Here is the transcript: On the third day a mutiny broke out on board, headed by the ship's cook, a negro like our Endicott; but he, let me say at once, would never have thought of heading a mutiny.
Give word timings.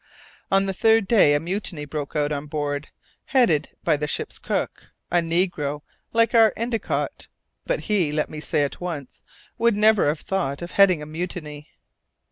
On 0.51 0.65
the 0.65 0.73
third 0.73 1.07
day 1.07 1.35
a 1.35 1.39
mutiny 1.39 1.85
broke 1.85 2.15
out 2.15 2.31
on 2.31 2.47
board, 2.47 2.87
headed 3.25 3.69
by 3.83 3.97
the 3.97 4.07
ship's 4.07 4.39
cook, 4.39 4.91
a 5.11 5.17
negro 5.17 5.83
like 6.11 6.33
our 6.33 6.53
Endicott; 6.57 7.27
but 7.67 7.81
he, 7.81 8.11
let 8.11 8.27
me 8.27 8.39
say 8.39 8.63
at 8.63 8.81
once, 8.81 9.21
would 9.59 9.75
never 9.75 10.07
have 10.07 10.21
thought 10.21 10.63
of 10.63 10.71
heading 10.71 11.03
a 11.03 11.05
mutiny. 11.05 11.69